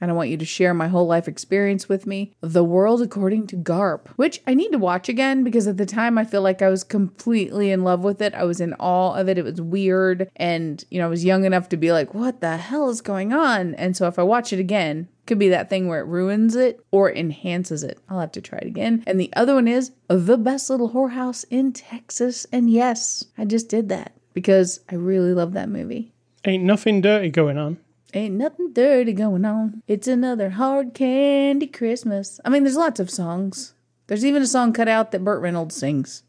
[0.00, 2.32] and I want you to share my whole life experience with me.
[2.40, 6.18] The World According to Garp, which I need to watch again because at the time
[6.18, 8.34] I feel like I was completely in love with it.
[8.34, 9.38] I was in awe of it.
[9.38, 10.30] It was weird.
[10.36, 13.32] And, you know, I was young enough to be like, what the hell is going
[13.32, 13.74] on?
[13.74, 16.84] And so if I watch it again, could be that thing where it ruins it
[16.90, 17.98] or enhances it.
[18.08, 19.04] I'll have to try it again.
[19.06, 22.46] And the other one is The Best Little Whorehouse in Texas.
[22.50, 26.12] And yes, I just did that because I really love that movie.
[26.44, 27.78] Ain't nothing dirty going on.
[28.14, 29.82] Ain't nothing dirty going on.
[29.86, 32.40] It's another hard candy Christmas.
[32.44, 33.74] I mean, there's lots of songs.
[34.06, 36.24] There's even a song cut out that Burt Reynolds sings.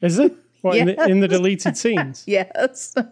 [0.00, 0.34] Is it?
[0.60, 2.24] What, in, the, in the deleted scenes?
[2.26, 2.94] Yes.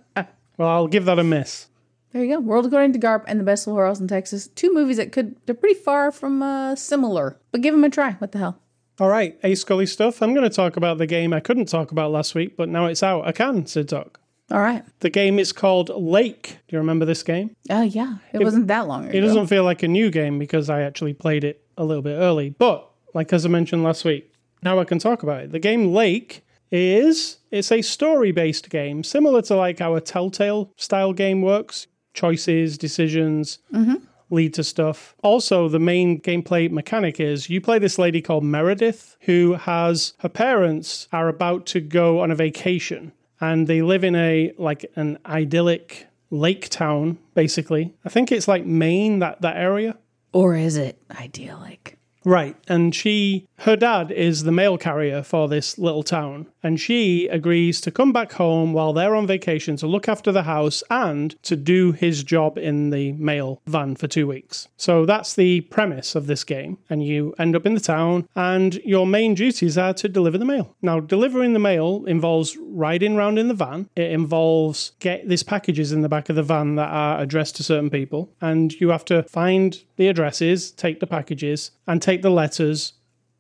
[0.57, 1.67] Well, I'll give that a miss.
[2.13, 2.39] there you go.
[2.41, 4.47] World According to Garp and The Best Little Whorehouse in Texas.
[4.47, 8.13] Two movies that could, they're pretty far from uh, similar, but give them a try.
[8.13, 8.61] What the hell?
[9.01, 10.23] All right, A Scully stuff.
[10.23, 12.87] I'm going to talk about the game I couldn't talk about last week, but now
[12.87, 13.27] it's out.
[13.27, 14.21] I can, Sid Talk.
[14.51, 14.85] All right.
[15.01, 16.59] The game is called Lake.
[16.69, 17.57] Do you remember this game?
[17.71, 18.17] Oh, yeah.
[18.33, 19.17] It, wasn't that long ago.
[19.17, 22.17] It doesn't feel like a new game because I actually played it a little bit
[22.17, 22.51] early.
[22.51, 25.53] But like as I mentioned last week, now I can talk about it.
[25.53, 31.41] The game Lake is it's a story-based game, similar to like our Telltale style game
[31.41, 31.87] works.
[32.13, 33.97] Choices, decisions, mm-hmm.
[34.31, 35.17] lead to stuff.
[35.25, 40.29] Also, the main gameplay mechanic is you play this lady called Meredith, who has her
[40.29, 45.19] parents are about to go on a vacation, and they live in a like an
[45.27, 47.95] idyllic lake town, basically.
[48.05, 49.97] I think it's like Maine, that that area.
[50.33, 51.99] Or is it idyllic?
[52.25, 52.57] Right.
[52.69, 56.47] And she, her dad is the mail carrier for this little town.
[56.63, 60.45] And she agrees to come back home while they're on vacation to look after the
[60.45, 64.69] house and to do his job in the mail van for two weeks.
[64.79, 66.79] So that's the premise of this game.
[66.89, 70.47] And you end up in the town, and your main duties are to deliver the
[70.47, 70.75] mail.
[70.81, 75.93] Now, delivering the mail involves riding around in the van, it involves get these packages
[75.93, 78.31] in the back of the van that are addressed to certain people.
[78.41, 82.95] And you have to find the addresses, take the packages, and take the letters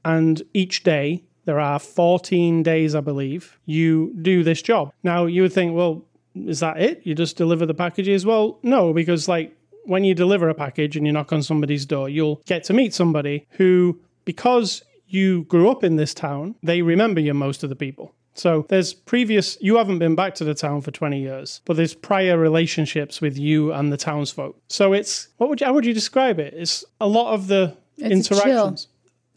[0.04, 4.92] and each day there are 14 days, I believe, you do this job.
[5.02, 7.02] Now, you would think, well, is that it?
[7.04, 8.24] You just deliver the packages?
[8.26, 12.08] Well, no, because like when you deliver a package and you knock on somebody's door,
[12.08, 17.20] you'll get to meet somebody who, because you grew up in this town, they remember
[17.20, 18.14] you most of the people.
[18.36, 21.94] So there's previous, you haven't been back to the town for 20 years, but there's
[21.94, 24.58] prior relationships with you and the townsfolk.
[24.68, 26.52] So it's, what would you, how would you describe it?
[26.54, 28.76] It's a lot of the It's a chill.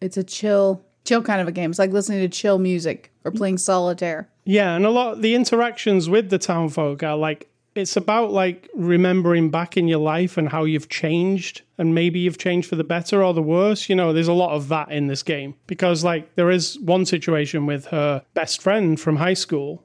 [0.02, 1.70] It's a chill, chill kind of a game.
[1.70, 4.30] It's like listening to chill music or playing solitaire.
[4.46, 8.70] Yeah, and a lot of the interactions with the townfolk are like it's about like
[8.74, 12.84] remembering back in your life and how you've changed and maybe you've changed for the
[12.84, 13.88] better or the worse.
[13.88, 17.06] You know, there's a lot of that in this game because like there is one
[17.06, 19.84] situation with her best friend from high school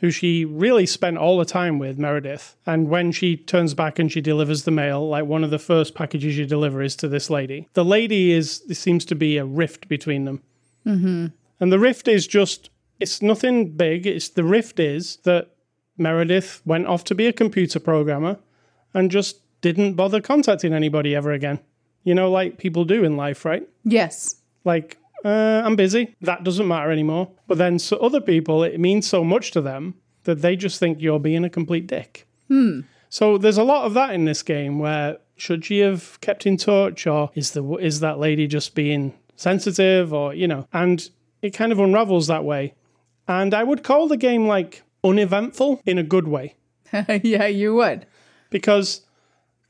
[0.00, 2.56] who she really spent all the time with, Meredith.
[2.66, 5.94] And when she turns back and she delivers the mail, like one of the first
[5.94, 7.68] packages you deliver is to this lady.
[7.74, 10.42] The lady is, there seems to be a rift between them.
[10.86, 11.26] Mm-hmm.
[11.60, 14.06] And the rift is just, it's nothing big.
[14.06, 15.50] It's the rift is that
[15.96, 18.38] Meredith went off to be a computer programmer
[18.94, 21.58] and just didn't bother contacting anybody ever again.
[22.04, 23.68] You know, like people do in life, right?
[23.84, 24.36] Yes.
[24.64, 26.14] like uh, i'm busy.
[26.20, 27.30] That doesn't matter anymore.
[27.46, 31.00] But then so other people it means so much to them that they just think
[31.00, 32.26] you're being a complete dick.
[33.10, 36.56] So there's a lot of that in this game where should she have kept in
[36.56, 41.08] touch or is the is that lady just being sensitive or you know and
[41.42, 42.74] it kind of unravels that way.
[43.26, 46.54] And i would call the game like uneventful in a good way.
[47.22, 48.06] Yeah, you would.
[48.50, 49.02] because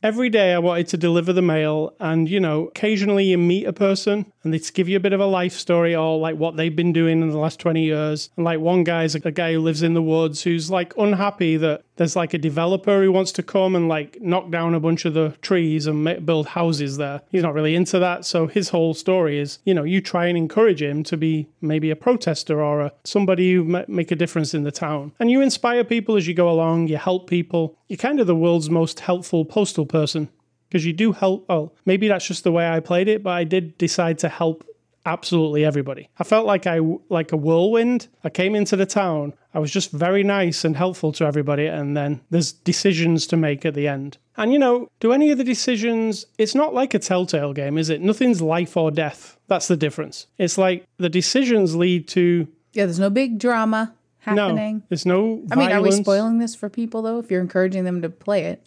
[0.02, 3.72] every day I wanted to deliver the mail, and you know, occasionally you meet a
[3.72, 6.74] person and they give you a bit of a life story or like what they've
[6.74, 8.30] been doing in the last 20 years.
[8.36, 11.56] And like one guy's a, a guy who lives in the woods who's like unhappy
[11.58, 15.04] that there's like a developer who wants to come and like knock down a bunch
[15.04, 17.20] of the trees and ma- build houses there.
[17.30, 18.24] He's not really into that.
[18.24, 21.90] So his whole story is, you know, you try and encourage him to be maybe
[21.90, 25.12] a protester or a, somebody who ma- make a difference in the town.
[25.18, 27.76] And you inspire people as you go along, you help people.
[27.88, 30.28] You're kind of the world's most helpful postal person
[30.68, 31.46] because you do help.
[31.48, 34.64] Oh, maybe that's just the way I played it, but I did decide to help
[35.12, 36.08] absolutely everybody.
[36.18, 38.08] I felt like I like a whirlwind.
[38.24, 39.34] I came into the town.
[39.54, 43.64] I was just very nice and helpful to everybody, and then there's decisions to make
[43.64, 44.18] at the end.
[44.36, 46.26] And you know, do any of the decisions?
[46.38, 48.00] It's not like a Telltale game, is it?
[48.00, 49.38] Nothing's life or death.
[49.48, 50.26] That's the difference.
[50.36, 54.76] It's like the decisions lead to Yeah, there's no big drama happening.
[54.76, 54.82] no.
[54.90, 55.42] There's no.
[55.50, 57.18] I mean, are we spoiling this for people though?
[57.18, 58.62] If you're encouraging them to play it,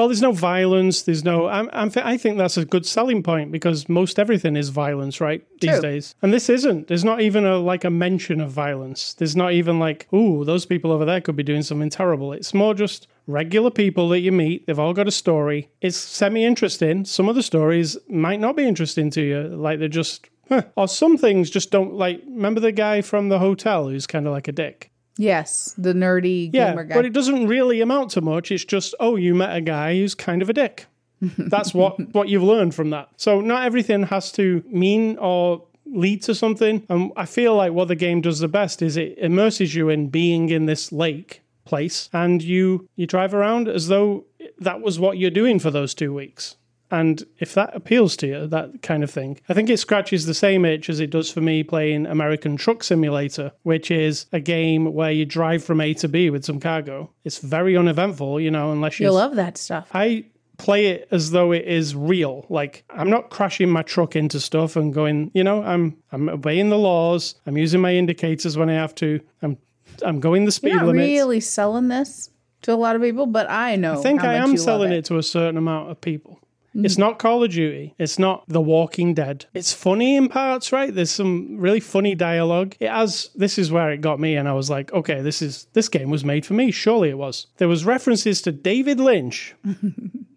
[0.00, 1.02] Well, there's no violence.
[1.02, 1.46] There's no.
[1.46, 5.46] I'm, I'm, I think that's a good selling point because most everything is violence, right?
[5.60, 5.80] These True.
[5.82, 6.88] days, and this isn't.
[6.88, 9.12] There's not even a like a mention of violence.
[9.12, 12.32] There's not even like, ooh, those people over there could be doing something terrible.
[12.32, 14.66] It's more just regular people that you meet.
[14.66, 15.68] They've all got a story.
[15.82, 17.04] It's semi interesting.
[17.04, 19.42] Some of the stories might not be interesting to you.
[19.48, 20.30] Like they're just.
[20.48, 20.62] Huh.
[20.76, 22.22] Or some things just don't like.
[22.26, 24.89] Remember the guy from the hotel who's kind of like a dick.
[25.16, 26.94] Yes, the nerdy Yeah, gamer guy.
[26.94, 28.50] but it doesn't really amount to much.
[28.50, 30.86] It's just, oh, you met a guy who's kind of a dick.
[31.38, 33.10] That's what what you've learned from that.
[33.16, 36.86] So not everything has to mean or lead to something.
[36.88, 40.08] And I feel like what the game does the best is it immerses you in
[40.08, 44.24] being in this lake place, and you you drive around as though
[44.60, 46.56] that was what you're doing for those two weeks.
[46.90, 50.34] And if that appeals to you, that kind of thing, I think it scratches the
[50.34, 54.92] same itch as it does for me playing American Truck Simulator, which is a game
[54.92, 57.10] where you drive from A to B with some cargo.
[57.24, 59.06] It's very uneventful, you know, unless you.
[59.06, 59.88] you love that stuff.
[59.94, 60.24] I
[60.60, 62.46] play it as though it is real.
[62.48, 66.68] Like I'm not crashing my truck into stuff and going, you know, I'm I'm obeying
[66.68, 67.34] the laws.
[67.46, 69.20] I'm using my indicators when I have to.
[69.42, 69.56] I'm
[70.04, 71.06] I'm going the speed You're not limits.
[71.06, 72.30] really selling this
[72.62, 73.98] to a lot of people, but I know.
[73.98, 74.98] I think I am selling it.
[74.98, 76.39] it to a certain amount of people.
[76.74, 76.98] It's mm.
[76.98, 77.94] not Call of Duty.
[77.98, 79.46] It's not The Walking Dead.
[79.54, 80.94] It's funny in parts, right?
[80.94, 82.76] There's some really funny dialogue.
[82.80, 85.66] It has this is where it got me and I was like, okay, this is
[85.72, 86.70] this game was made for me.
[86.70, 87.46] Surely it was.
[87.56, 89.54] There was references to David Lynch.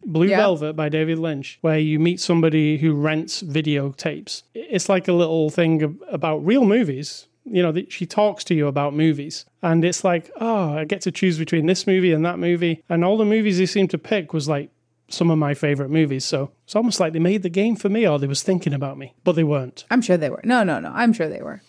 [0.05, 0.37] Blue Yeah.
[0.37, 4.43] Velvet by David Lynch, where you meet somebody who rents videotapes.
[4.53, 7.27] It's like a little thing about real movies.
[7.45, 9.43] You know, that she talks to you about movies.
[9.61, 12.81] And it's like, oh, I get to choose between this movie and that movie.
[12.87, 14.69] And all the movies they seemed to pick was like
[15.13, 16.25] some of my favorite movies.
[16.25, 18.97] So it's almost like they made the game for me or they was thinking about
[18.97, 19.85] me, but they weren't.
[19.89, 20.41] I'm sure they were.
[20.43, 20.91] No, no, no.
[20.93, 21.61] I'm sure they were.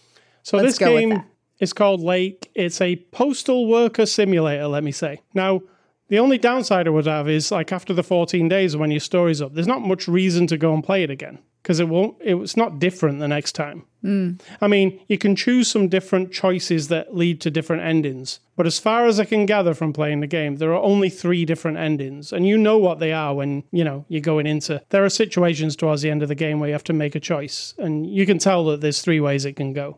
[0.42, 1.22] So Let's this game
[1.61, 2.50] is called Lake.
[2.54, 5.20] It's a postal worker simulator, let me say.
[5.33, 5.62] Now,
[6.09, 9.40] the only downside I would have is like after the 14 days when your story's
[9.40, 12.14] up, there's not much reason to go and play it again because it won't.
[12.20, 13.87] It's not different the next time.
[14.05, 14.38] Mm.
[14.61, 18.40] I mean, you can choose some different choices that lead to different endings.
[18.55, 21.46] But as far as I can gather from playing the game, there are only three
[21.46, 22.35] different endings.
[22.35, 24.83] And you know what they are when, you know, you're going into.
[24.90, 27.20] There are situations towards the end of the game where you have to make a
[27.20, 27.72] choice.
[27.79, 29.96] And you can tell that there's three ways it can go.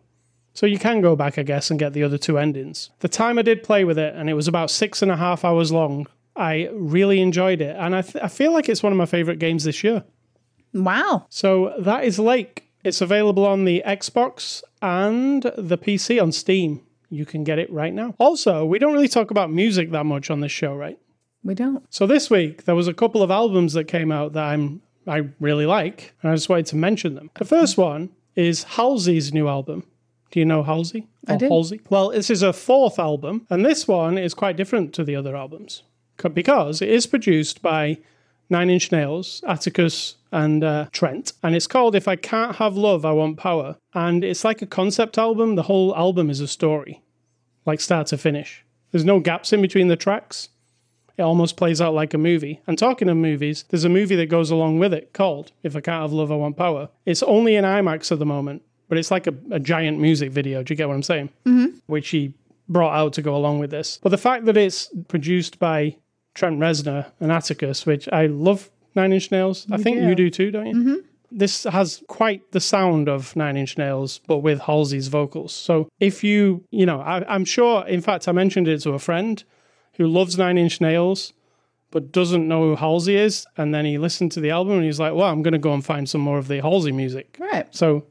[0.55, 2.91] So you can go back, I guess, and get the other two endings.
[3.01, 5.45] The time I did play with it, and it was about six and a half
[5.45, 7.75] hours long, I really enjoyed it.
[7.77, 10.05] And I, th- I feel like it's one of my favorite games this year.
[10.77, 11.27] Wow.
[11.31, 12.71] So that is Lake.
[12.85, 16.83] It's available on the Xbox and the PC on Steam.
[17.11, 18.15] You can get it right now.
[18.19, 20.99] Also, we don't really talk about music that much on this show, right?
[21.43, 21.85] We don't.
[21.93, 25.29] So this week there was a couple of albums that came out that I'm I
[25.39, 27.31] really like, and I just wanted to mention them.
[27.39, 29.85] The first one is Halsey's new album.
[30.33, 31.07] Do you know Halsey?
[31.29, 31.49] I Or do.
[31.49, 31.81] Halsey?
[31.89, 35.37] Well, this is a fourth album, and this one is quite different to the other
[35.37, 35.85] albums
[36.35, 37.99] because it is produced by
[38.49, 43.05] Nine Inch Nails, Atticus, and uh, Trent, and it's called "If I Can't Have Love,
[43.05, 45.55] I Want Power." And it's like a concept album.
[45.55, 47.03] The whole album is a story,
[47.65, 48.65] like start to finish.
[48.93, 50.49] There's no gaps in between the tracks
[51.17, 52.61] it almost plays out like a movie.
[52.67, 55.81] And talking of movies, there's a movie that goes along with it called If I
[55.81, 56.91] Can't Have Love, I Want Power.
[57.05, 60.63] It's only in IMAX at the moment, but it's like a, a giant music video.
[60.63, 61.31] Do you get what I'm saying?
[61.47, 61.79] Mm-hmm.
[61.87, 62.35] Which he
[62.69, 63.99] brought out to go along with this.
[64.03, 65.97] But the fact that it's produced by
[66.37, 69.67] Trent Reznor and Atticus, which I love Nine Inch Nails.
[69.71, 70.07] I think do.
[70.07, 70.75] you do too, don't you?
[70.75, 70.95] Mm-hmm.
[71.33, 75.53] This has quite the sound of Nine Inch Nails, but with Halsey's vocals.
[75.53, 78.99] So if you, you know, I, I'm sure, in fact, I mentioned it to a
[78.99, 79.43] friend
[79.95, 81.33] who loves Nine Inch Nails
[81.91, 83.47] but doesn't know who Halsey is.
[83.57, 85.73] And then he listened to the album and he's like, well, I'm going to go
[85.73, 87.37] and find some more of the Halsey music.
[87.41, 87.75] Right.
[87.75, 88.05] So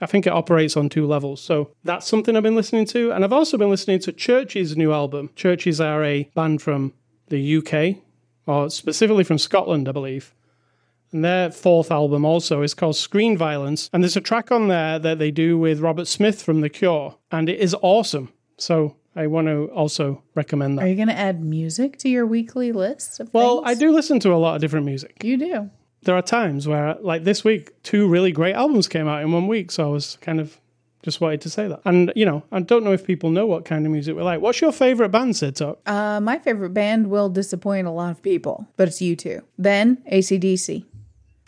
[0.00, 1.40] I think it operates on two levels.
[1.40, 3.12] So that's something I've been listening to.
[3.12, 5.30] And I've also been listening to Chvrches' new album.
[5.36, 6.94] Chvrches are a band from
[7.28, 8.02] the UK,
[8.46, 10.34] or specifically from Scotland, I believe.
[11.12, 13.88] And their fourth album also is called Screen Violence.
[13.92, 17.16] And there's a track on there that they do with Robert Smith from The Cure.
[17.30, 18.32] And it is awesome.
[18.58, 20.84] So I want to also recommend that.
[20.84, 24.20] Are you going to add music to your weekly list of Well, I do listen
[24.20, 25.24] to a lot of different music.
[25.24, 25.70] You do.
[26.02, 29.46] There are times where, like this week, two really great albums came out in one
[29.48, 29.70] week.
[29.70, 30.60] So I was kind of
[31.08, 31.80] just wanted to say that.
[31.84, 34.40] And, you know, I don't know if people know what kind of music we like.
[34.40, 35.80] What's your favorite band, Sid Talk?
[35.86, 39.42] Uh, my favorite band will disappoint a lot of people, but it's U2.
[39.56, 40.84] Then ACDC.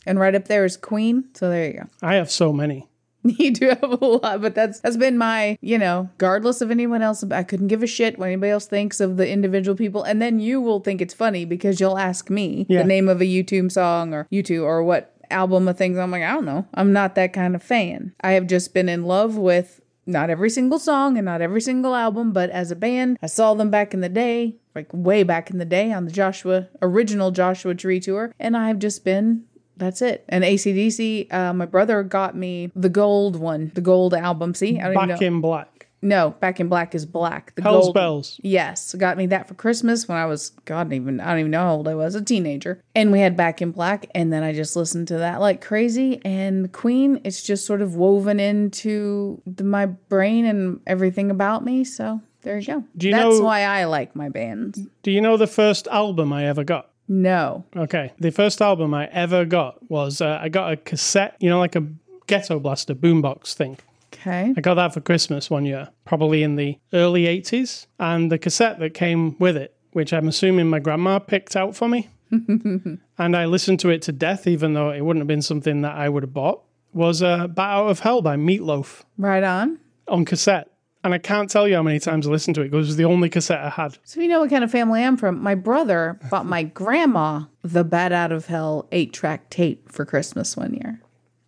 [0.06, 1.24] And right up there is Queen.
[1.34, 1.84] So there you go.
[2.02, 2.86] I have so many.
[3.22, 7.02] You do have a lot, but that's that's been my, you know, regardless of anyone
[7.02, 10.02] else, I couldn't give a shit what anybody else thinks of the individual people.
[10.04, 12.78] And then you will think it's funny because you'll ask me Yeah.
[12.80, 15.98] the name of a U2 song or U2 or what album of things.
[15.98, 16.66] I'm like, I don't know.
[16.74, 18.14] I'm not that kind of fan.
[18.20, 21.94] I have just been in love with not every single song and not every single
[21.94, 25.50] album, but as a band, I saw them back in the day, like way back
[25.50, 29.44] in the day on the Joshua original Joshua Tree tour, and I've just been
[29.76, 30.24] that's it.
[30.28, 34.54] And ACDC, uh, my brother got me the gold one, the gold album.
[34.54, 35.26] See, I don't even Back know.
[35.26, 35.79] in Black.
[36.02, 37.54] No, Back in Black is black.
[37.56, 37.94] The Hell's gold.
[37.94, 38.40] Bells.
[38.42, 41.40] Yes, got me that for Christmas when I was God, I don't even I don't
[41.40, 42.80] even know how old I was, a teenager.
[42.94, 46.20] And we had Back in Black, and then I just listened to that like crazy.
[46.24, 51.84] And Queen, it's just sort of woven into the, my brain and everything about me.
[51.84, 52.84] So there you go.
[52.96, 54.80] Do you That's know- why I like my bands.
[55.02, 56.88] Do you know the first album I ever got?
[57.12, 58.12] No, Okay.
[58.20, 61.74] The first album I ever got was uh, I got a cassette, you know, like
[61.74, 61.84] a
[62.28, 63.78] ghetto blaster boombox thing.
[64.20, 67.86] Okay, I got that for Christmas one year, probably in the early 80s.
[67.98, 71.88] And the cassette that came with it, which I'm assuming my grandma picked out for
[71.88, 75.82] me, and I listened to it to death, even though it wouldn't have been something
[75.82, 79.78] that I would have bought, was uh, Bat Out of Hell by Meatloaf right on.
[80.08, 80.68] on cassette.
[81.02, 82.96] And I can't tell you how many times I listened to it because it was
[82.96, 83.96] the only cassette I had.
[84.04, 85.42] So you know what kind of family I'm from.
[85.42, 90.58] My brother bought my grandma the Bat Out of Hell eight track tape for Christmas
[90.58, 91.00] one year.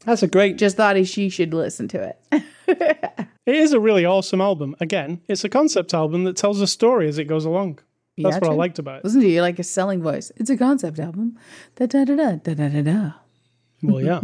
[0.04, 0.58] That's a great.
[0.58, 2.42] Just thought he, she should listen to it.
[3.44, 4.76] It is a really awesome album.
[4.80, 7.80] Again, it's a concept album that tells a story as it goes along.
[8.16, 9.04] That's what I liked about it.
[9.04, 10.30] Listen to you like a selling voice.
[10.36, 11.38] It's a concept album.
[11.74, 13.12] Da da da da da da da da.
[13.82, 14.20] Well, yeah.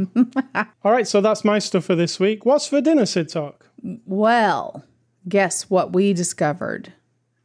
[0.85, 2.47] All right, so that's my stuff for this week.
[2.47, 3.67] What's for dinner, Sid Talk?
[4.07, 4.85] Well,
[5.29, 6.93] guess what we discovered?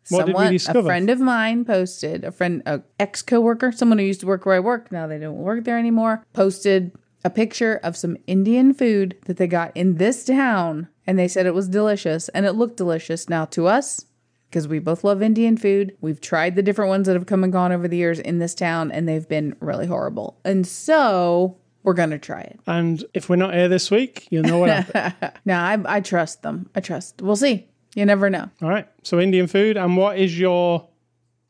[0.09, 0.79] What did we discover?
[0.79, 4.45] A friend of mine posted, a friend, a ex coworker, someone who used to work
[4.45, 6.91] where I work, now they don't work there anymore, posted
[7.23, 11.45] a picture of some Indian food that they got in this town, and they said
[11.45, 13.29] it was delicious, and it looked delicious.
[13.29, 14.05] Now to us,
[14.49, 17.51] because we both love Indian food, we've tried the different ones that have come and
[17.53, 21.93] gone over the years in this town, and they've been really horrible, and so we're
[21.93, 22.59] gonna try it.
[22.67, 25.33] And if we're not here this week, you'll know what happened.
[25.45, 26.69] Now I, I trust them.
[26.75, 27.21] I trust.
[27.21, 27.67] We'll see.
[27.95, 28.49] You never know.
[28.61, 29.77] All right, so Indian food.
[29.77, 30.87] And what is your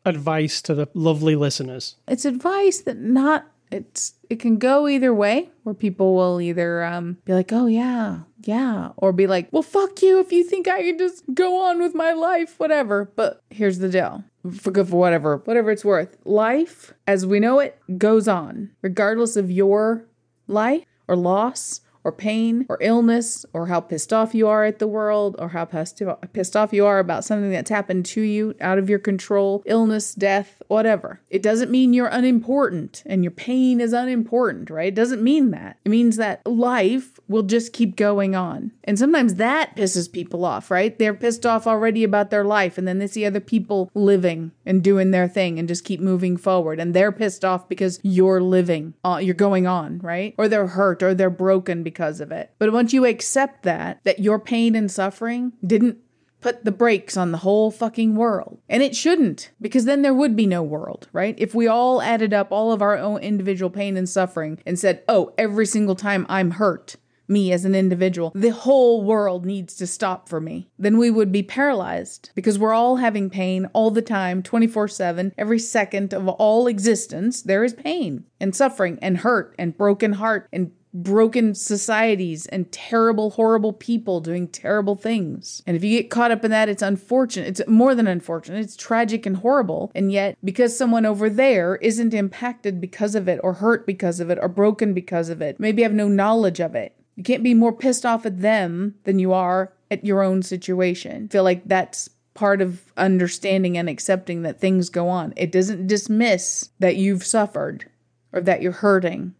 [0.06, 1.96] advice to the lovely listeners?
[2.08, 7.18] it's advice that not it's it can go either way where people will either um
[7.26, 10.82] be like oh yeah yeah or be like well fuck you if you think i
[10.82, 13.12] can just go on with my life whatever.
[13.16, 14.24] But here's the deal.
[14.52, 19.36] For good for whatever whatever it's worth life as we know it goes on regardless
[19.38, 20.06] of your
[20.48, 24.88] life or loss or pain or illness or how pissed off you are at the
[24.88, 28.90] world or how pissed off you are about something that's happened to you out of
[28.90, 31.22] your control, illness, death, whatever.
[31.30, 34.88] It doesn't mean you're unimportant and your pain is unimportant, right?
[34.88, 35.78] It doesn't mean that.
[35.86, 38.72] It means that life will just keep going on.
[38.84, 40.98] And sometimes that pisses people off, right?
[40.98, 44.84] They're pissed off already about their life and then they see other people living and
[44.84, 48.94] doing their thing and just keep moving forward and they're pissed off because you're living,
[49.04, 50.36] uh, you're going on, right?
[50.38, 52.52] Or they're hurt or they're broken because of it.
[52.60, 55.98] But once you accept that, that your pain and suffering didn't
[56.44, 58.60] put the brakes on the whole fucking world.
[58.68, 61.36] And it shouldn't, because then there would be no world, right?
[61.38, 65.04] If we all added up all of our own individual pain and suffering and said,
[65.08, 69.88] oh, every single time I'm hurt, me as an individual, the whole world needs to
[69.88, 74.02] stop for me, then we would be paralyzed because we're all having pain all the
[74.02, 75.34] time, 24 7.
[75.38, 80.50] Every second of all existence, there is pain and suffering and hurt and broken heart
[80.52, 85.64] and broken societies and terrible, horrible people doing terrible things.
[85.66, 87.48] And if you get caught up in that, it's unfortunate.
[87.48, 88.60] It's more than unfortunate.
[88.60, 89.92] It's tragic and horrible.
[89.96, 94.30] And yet, because someone over there isn't impacted because of it, or hurt because of
[94.30, 96.96] it, or broken because of it, maybe have no knowledge of it.
[97.16, 101.26] You can't be more pissed off at them than you are at your own situation.
[101.30, 105.34] I feel like that's part of understanding and accepting that things go on.
[105.36, 107.86] It doesn't dismiss that you've suffered
[108.32, 109.36] or that you're hurting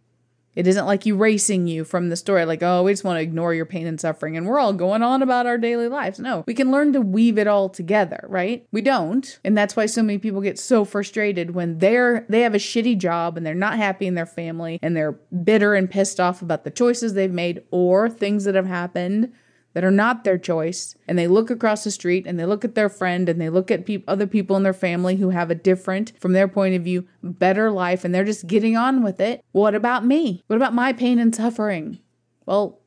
[0.56, 3.54] it isn't like erasing you from the story, like, oh, we just want to ignore
[3.54, 6.18] your pain and suffering and we're all going on about our daily lives.
[6.18, 8.66] No, we can learn to weave it all together, right?
[8.72, 9.38] We don't.
[9.44, 12.98] And that's why so many people get so frustrated when they're they have a shitty
[12.98, 16.64] job and they're not happy in their family and they're bitter and pissed off about
[16.64, 19.32] the choices they've made or things that have happened
[19.74, 22.74] that are not their choice and they look across the street and they look at
[22.74, 25.54] their friend and they look at pe- other people in their family who have a
[25.54, 29.44] different from their point of view better life and they're just getting on with it.
[29.52, 30.42] What about me?
[30.46, 31.98] What about my pain and suffering?
[32.46, 32.80] Well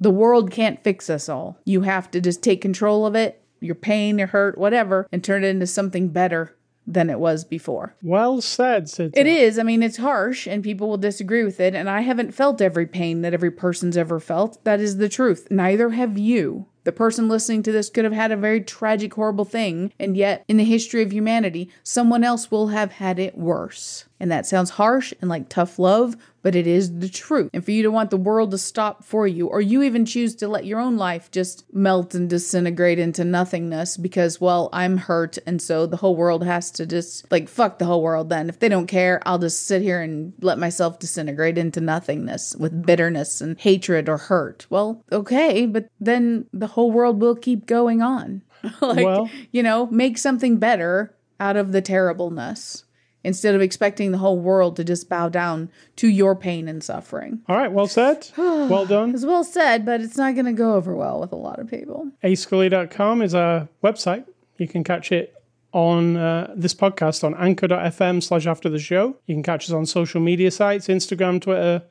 [0.00, 1.58] the world can't fix us all.
[1.64, 5.44] You have to just take control of it your pain your hurt whatever and turn
[5.44, 6.56] it into something better
[6.86, 7.94] than it was before.
[8.02, 9.14] Well said, Sid.
[9.16, 9.58] It is.
[9.58, 11.74] I mean, it's harsh and people will disagree with it.
[11.74, 14.62] And I haven't felt every pain that every person's ever felt.
[14.64, 15.48] That is the truth.
[15.50, 16.66] Neither have you.
[16.84, 20.44] The person listening to this could have had a very tragic, horrible thing, and yet,
[20.48, 24.06] in the history of humanity, someone else will have had it worse.
[24.22, 27.50] And that sounds harsh and like tough love, but it is the truth.
[27.52, 30.36] And for you to want the world to stop for you, or you even choose
[30.36, 35.38] to let your own life just melt and disintegrate into nothingness because, well, I'm hurt,
[35.44, 38.48] and so the whole world has to just, like, fuck the whole world then.
[38.48, 42.86] If they don't care, I'll just sit here and let myself disintegrate into nothingness with
[42.86, 44.68] bitterness and hatred or hurt.
[44.70, 48.42] Well, okay, but then the whole world will keep going on.
[48.80, 52.84] like, well, you know, make something better out of the terribleness
[53.24, 57.40] instead of expecting the whole world to just bow down to your pain and suffering.
[57.48, 58.28] All right, well said.
[58.36, 59.14] well done.
[59.14, 61.68] It's well said, but it's not going to go over well with a lot of
[61.68, 62.10] people.
[62.24, 64.24] ascully.com is our website.
[64.58, 65.34] You can catch it
[65.72, 69.16] on uh, this podcast on anchor.fm slash after the show.
[69.26, 71.82] You can catch us on social media sites, Instagram, Twitter,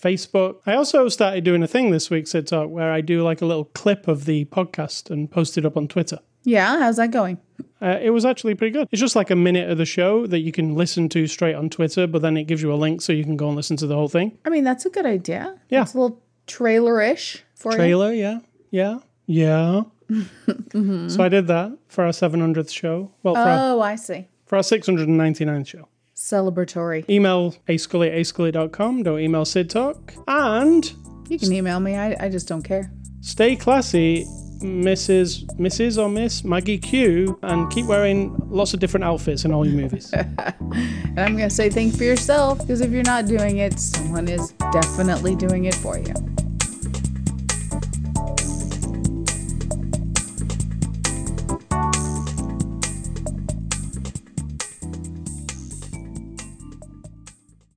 [0.00, 0.56] Facebook.
[0.66, 3.46] I also started doing a thing this week, Sid Talk, where I do like a
[3.46, 6.18] little clip of the podcast and post it up on Twitter.
[6.48, 7.38] Yeah, how's that going?
[7.80, 8.88] Uh, it was actually pretty good.
[8.90, 11.68] It's just like a minute of the show that you can listen to straight on
[11.68, 13.86] Twitter, but then it gives you a link so you can go and listen to
[13.86, 14.36] the whole thing.
[14.44, 15.58] I mean, that's a good idea.
[15.68, 15.82] Yeah.
[15.82, 18.22] It's a little trailer ish for Trailer, you.
[18.22, 18.38] yeah.
[18.70, 18.98] Yeah.
[19.26, 19.82] Yeah.
[20.10, 21.08] mm-hmm.
[21.08, 23.12] So I did that for our 700th show.
[23.22, 24.26] Well, for oh, our, I see.
[24.46, 27.08] For our 699th show celebratory.
[27.08, 29.04] Email ascully at ascully.com.
[29.04, 30.14] Don't email Sid Talk.
[30.26, 30.92] And
[31.28, 31.94] you can email me.
[31.94, 32.90] I, I just don't care.
[33.20, 34.26] Stay classy,
[34.60, 35.44] Mrs.
[35.56, 36.02] Mrs.
[36.02, 40.12] or Miss Maggie Q, and keep wearing lots of different outfits in all your movies.
[40.12, 44.28] and I'm going to say think for yourself because if you're not doing it, someone
[44.28, 46.14] is definitely doing it for you.